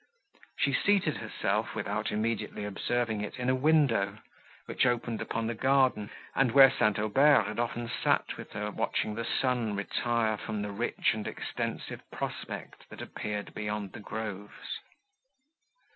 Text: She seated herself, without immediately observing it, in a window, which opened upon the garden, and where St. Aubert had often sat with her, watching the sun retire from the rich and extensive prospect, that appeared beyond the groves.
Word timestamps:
She 0.57 0.73
seated 0.73 1.17
herself, 1.17 1.75
without 1.75 2.09
immediately 2.11 2.65
observing 2.65 3.21
it, 3.21 3.37
in 3.37 3.49
a 3.51 3.55
window, 3.55 4.17
which 4.65 4.83
opened 4.87 5.21
upon 5.21 5.45
the 5.45 5.53
garden, 5.53 6.09
and 6.33 6.53
where 6.53 6.71
St. 6.71 6.97
Aubert 6.97 7.43
had 7.45 7.59
often 7.59 7.87
sat 7.87 8.35
with 8.35 8.53
her, 8.53 8.71
watching 8.71 9.13
the 9.13 9.23
sun 9.39 9.75
retire 9.75 10.37
from 10.37 10.63
the 10.63 10.71
rich 10.71 11.13
and 11.13 11.27
extensive 11.27 12.01
prospect, 12.09 12.89
that 12.89 12.99
appeared 13.03 13.53
beyond 13.53 13.91
the 13.91 13.99
groves. 13.99 14.79